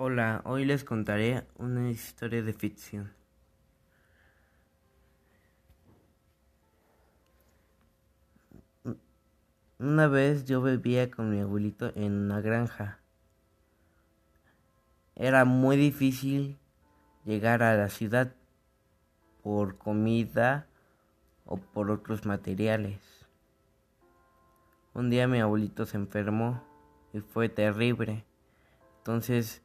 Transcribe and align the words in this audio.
Hola, 0.00 0.42
hoy 0.44 0.64
les 0.64 0.84
contaré 0.84 1.44
una 1.56 1.90
historia 1.90 2.40
de 2.40 2.52
ficción. 2.52 3.12
Una 9.80 10.06
vez 10.06 10.44
yo 10.44 10.62
vivía 10.62 11.10
con 11.10 11.30
mi 11.30 11.40
abuelito 11.40 11.90
en 11.96 12.12
una 12.12 12.40
granja. 12.40 13.00
Era 15.16 15.44
muy 15.44 15.76
difícil 15.76 16.60
llegar 17.24 17.64
a 17.64 17.76
la 17.76 17.88
ciudad 17.88 18.32
por 19.42 19.78
comida 19.78 20.68
o 21.44 21.56
por 21.56 21.90
otros 21.90 22.24
materiales. 22.24 23.00
Un 24.94 25.10
día 25.10 25.26
mi 25.26 25.40
abuelito 25.40 25.86
se 25.86 25.96
enfermó 25.96 26.62
y 27.12 27.18
fue 27.18 27.48
terrible. 27.48 28.24
Entonces 28.98 29.60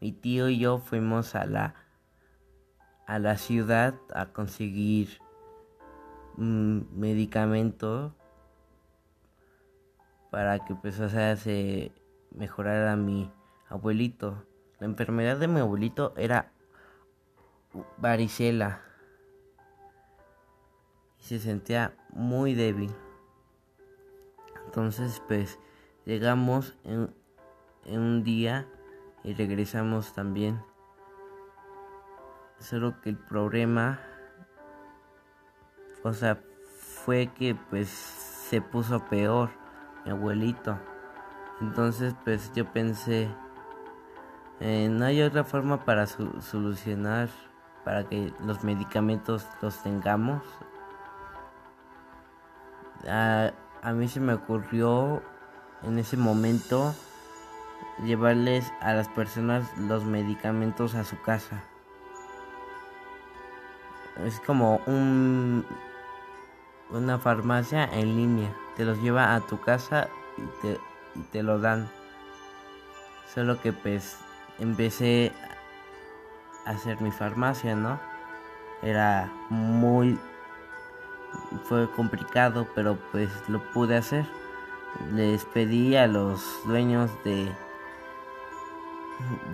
mi 0.00 0.12
tío 0.12 0.48
y 0.48 0.58
yo 0.58 0.78
fuimos 0.78 1.34
a 1.34 1.46
la 1.46 1.74
a 3.06 3.18
la 3.18 3.38
ciudad 3.38 3.94
a 4.14 4.26
conseguir 4.26 5.18
un 6.36 6.86
medicamento 6.92 8.14
para 10.30 10.64
que 10.64 10.74
pues 10.74 11.00
o 11.00 11.08
sea 11.08 11.36
se 11.36 11.90
mejorara 12.30 12.96
mi 12.96 13.32
abuelito. 13.68 14.44
La 14.78 14.86
enfermedad 14.86 15.38
de 15.38 15.48
mi 15.48 15.60
abuelito 15.60 16.12
era 16.16 16.52
varicela 17.96 18.82
y 21.18 21.22
se 21.22 21.38
sentía 21.38 21.96
muy 22.10 22.54
débil. 22.54 22.94
Entonces 24.66 25.22
pues 25.26 25.58
llegamos 26.04 26.76
en, 26.84 27.14
en 27.86 28.00
un 28.00 28.22
día 28.22 28.68
y 29.24 29.34
regresamos 29.34 30.12
también. 30.12 30.62
Solo 32.58 33.00
que 33.00 33.10
el 33.10 33.16
problema, 33.16 34.00
o 36.02 36.12
sea, 36.12 36.40
fue 37.04 37.28
que 37.28 37.54
pues 37.70 37.88
se 37.88 38.60
puso 38.60 39.04
peor 39.06 39.50
mi 40.04 40.10
abuelito. 40.10 40.78
Entonces 41.60 42.14
pues 42.24 42.52
yo 42.54 42.70
pensé, 42.72 43.28
eh, 44.60 44.88
no 44.90 45.04
hay 45.04 45.22
otra 45.22 45.44
forma 45.44 45.84
para 45.84 46.06
solucionar, 46.06 47.28
para 47.84 48.08
que 48.08 48.32
los 48.44 48.64
medicamentos 48.64 49.46
los 49.60 49.82
tengamos. 49.82 50.42
A, 53.08 53.52
a 53.82 53.92
mí 53.92 54.08
se 54.08 54.20
me 54.20 54.34
ocurrió 54.34 55.22
en 55.82 55.98
ese 55.98 56.16
momento 56.16 56.94
llevarles 58.04 58.72
a 58.80 58.94
las 58.94 59.08
personas 59.08 59.76
los 59.76 60.04
medicamentos 60.04 60.94
a 60.94 61.04
su 61.04 61.20
casa. 61.20 61.62
Es 64.24 64.40
como 64.40 64.80
un 64.86 65.64
una 66.90 67.18
farmacia 67.18 67.84
en 67.92 68.16
línea. 68.16 68.54
Te 68.76 68.84
los 68.84 69.00
lleva 69.02 69.34
a 69.34 69.40
tu 69.40 69.60
casa 69.60 70.08
y 70.36 70.42
te, 70.62 70.80
y 71.14 71.20
te 71.30 71.42
lo 71.42 71.58
dan. 71.60 71.88
Solo 73.34 73.60
que 73.60 73.72
pues 73.72 74.18
empecé 74.58 75.32
a 76.64 76.70
hacer 76.70 77.00
mi 77.00 77.10
farmacia, 77.10 77.74
¿no? 77.74 78.00
Era 78.82 79.30
muy 79.50 80.18
fue 81.64 81.90
complicado, 81.90 82.66
pero 82.74 82.96
pues 83.12 83.30
lo 83.48 83.60
pude 83.72 83.96
hacer. 83.96 84.26
Les 85.12 85.44
pedí 85.44 85.96
a 85.96 86.06
los 86.06 86.42
dueños 86.64 87.10
de 87.24 87.52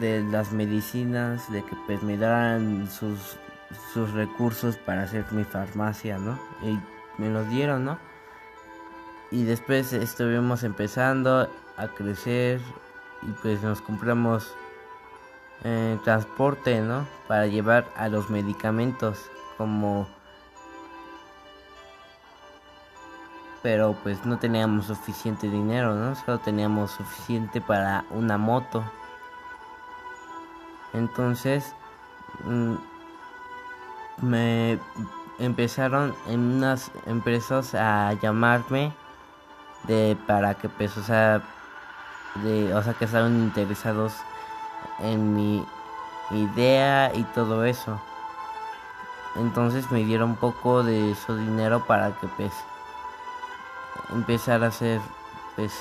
de 0.01 0.23
las 0.23 0.53
medicinas, 0.53 1.51
de 1.51 1.63
que 1.63 1.77
pues 1.87 2.03
me 2.03 2.17
daran 2.17 2.91
sus, 2.91 3.39
sus 3.93 4.13
recursos 4.13 4.77
para 4.77 5.03
hacer 5.03 5.25
mi 5.31 5.45
farmacia, 5.45 6.19
¿no? 6.19 6.39
Y 6.63 6.79
me 7.19 7.31
los 7.31 7.49
dieron, 7.49 7.85
¿no? 7.85 7.99
Y 9.31 9.45
después 9.45 9.93
estuvimos 9.93 10.63
empezando 10.63 11.49
a 11.77 11.89
crecer 11.89 12.61
y 13.23 13.33
pues 13.43 13.63
nos 13.63 13.81
compramos 13.81 14.55
eh, 15.65 15.99
transporte, 16.05 16.81
¿no? 16.81 17.07
Para 17.27 17.47
llevar 17.47 17.87
a 17.97 18.09
los 18.09 18.31
medicamentos 18.31 19.31
como... 19.57 20.07
Pero 23.63 23.97
pues 24.03 24.27
no 24.27 24.39
teníamos 24.39 24.87
suficiente 24.87 25.49
dinero, 25.49 25.95
¿no? 25.95 26.15
Solo 26.15 26.39
teníamos 26.39 26.91
suficiente 26.91 27.63
para 27.63 28.05
una 28.11 28.37
moto. 28.37 28.85
Entonces 30.95 31.75
mm, 32.45 32.75
me 34.23 34.79
empezaron 35.39 36.15
en 36.29 36.41
unas 36.41 36.91
empresas 37.07 37.75
a 37.75 38.13
llamarme 38.15 38.93
de 39.85 40.17
para 40.27 40.55
que 40.55 40.69
pues 40.69 40.97
o 40.97 41.03
sea 41.03 41.43
de 42.43 42.73
o 42.75 42.83
sea 42.83 42.95
que 42.95 43.05
estaban 43.05 43.35
interesados 43.35 44.15
en 45.01 45.35
mi 45.35 45.67
idea 46.31 47.13
y 47.15 47.25
todo 47.25 47.65
eso. 47.65 48.01
Entonces 49.37 49.91
me 49.91 50.05
dieron 50.05 50.31
un 50.31 50.37
poco 50.37 50.85
de 50.85 51.17
su 51.27 51.37
dinero 51.37 51.85
para 51.87 52.13
que 52.13 52.29
pues 52.29 52.53
empezar 54.13 54.63
a 54.63 54.69
hacer 54.69 55.01
pues 55.57 55.73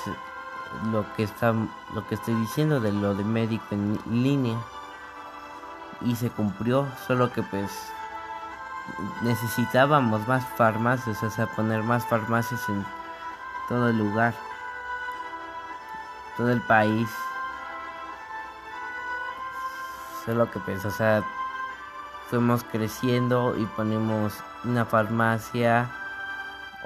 lo 0.90 1.04
que 1.14 1.22
está 1.22 1.54
lo 1.94 2.06
que 2.08 2.16
estoy 2.16 2.34
diciendo 2.34 2.80
de 2.80 2.90
lo 2.90 3.14
de 3.14 3.22
médico 3.22 3.64
en 3.70 3.96
línea 4.10 4.58
y 6.04 6.14
se 6.16 6.30
cumplió, 6.30 6.86
solo 7.06 7.32
que 7.32 7.42
pues 7.42 7.70
necesitábamos 9.22 10.26
más 10.28 10.44
farmacias, 10.56 11.22
o 11.22 11.30
sea, 11.30 11.46
poner 11.46 11.82
más 11.82 12.04
farmacias 12.06 12.68
en 12.68 12.84
todo 13.68 13.88
el 13.88 13.98
lugar, 13.98 14.34
todo 16.36 16.50
el 16.50 16.60
país. 16.62 17.08
Solo 20.24 20.50
que 20.50 20.58
pues, 20.60 20.84
o 20.84 20.90
sea, 20.90 21.22
fuimos 22.28 22.64
creciendo 22.64 23.56
y 23.58 23.66
ponemos 23.66 24.34
una 24.64 24.84
farmacia, 24.84 25.90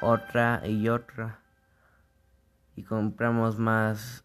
otra 0.00 0.66
y 0.66 0.88
otra. 0.88 1.40
Y 2.76 2.84
compramos 2.84 3.58
más 3.58 4.24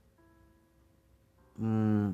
mmm, 1.57 2.11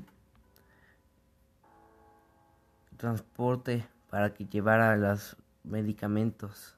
transporte 2.99 3.87
para 4.09 4.33
que 4.33 4.45
llevara 4.45 4.95
los 4.97 5.37
medicamentos. 5.63 6.77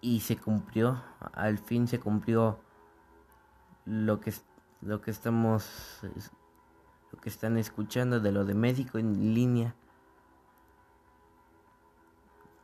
Y, 0.00 0.20
se 0.20 0.36
cumplió, 0.36 1.02
al 1.32 1.58
fin 1.58 1.86
se 1.86 1.98
cumplió 1.98 2.58
lo 3.86 4.20
que 4.20 4.34
lo 4.82 5.00
que 5.00 5.10
estamos 5.10 6.00
lo 7.10 7.18
que 7.20 7.30
están 7.30 7.56
escuchando 7.56 8.20
de 8.20 8.32
lo 8.32 8.44
de 8.44 8.54
médico 8.54 8.98
en 8.98 9.34
línea. 9.34 9.74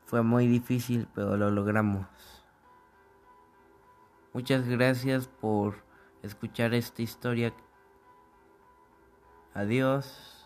Fue 0.04 0.22
muy 0.22 0.47
difícil, 0.47 1.06
pero 1.14 1.36
lo 1.36 1.50
logramos. 1.50 2.06
Muchas 4.34 4.66
gracias 4.68 5.28
por 5.28 5.82
escuchar 6.22 6.74
esta 6.74 7.00
historia 7.00 7.54
Adiós. 9.55 10.40